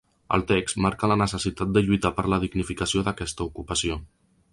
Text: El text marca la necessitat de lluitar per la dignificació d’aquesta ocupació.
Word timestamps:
El 0.35 0.43
text 0.51 0.77
marca 0.85 1.09
la 1.11 1.17
necessitat 1.21 1.71
de 1.75 1.83
lluitar 1.89 2.11
per 2.21 2.25
la 2.35 2.39
dignificació 2.45 3.05
d’aquesta 3.09 3.47
ocupació. 3.47 3.99